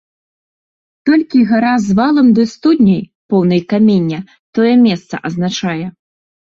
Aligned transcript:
Толькі 1.09 1.39
гара 1.51 1.73
з 1.85 1.99
валам 2.01 2.27
ды 2.41 2.47
студняй, 2.55 3.03
поўнай 3.37 3.61
камення, 3.77 4.19
тое 4.61 4.73
месца 4.91 5.15
азначае. 5.27 5.83